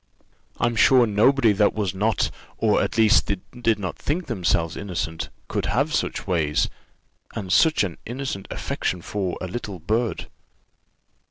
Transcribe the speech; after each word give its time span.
I'm 0.57 0.75
sure, 0.75 1.05
nobody 1.05 1.51
that 1.51 1.75
was 1.75 1.93
not 1.93 2.31
or, 2.57 2.81
at 2.81 2.97
least, 2.97 3.27
that 3.27 3.61
did 3.61 3.77
not 3.77 3.97
think 3.99 4.25
themselves 4.25 4.75
innocent, 4.75 5.29
could 5.47 5.67
have 5.67 5.93
such 5.93 6.25
ways, 6.25 6.69
and 7.35 7.53
such 7.53 7.83
an 7.83 7.99
innocent 8.03 8.47
affection 8.49 9.03
for 9.03 9.37
a 9.41 9.47
little 9.47 9.77
bird. 9.77 10.25